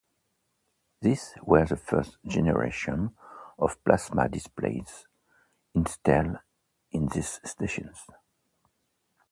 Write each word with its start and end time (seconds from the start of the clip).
These 1.01 1.35
were 1.43 1.63
the 1.67 1.77
first 1.77 2.17
generation 2.25 3.15
of 3.59 3.77
plasma 3.83 4.27
displays 4.29 5.05
installed 5.75 6.37
in 6.89 7.07
these 7.09 7.39
stations. 7.45 8.07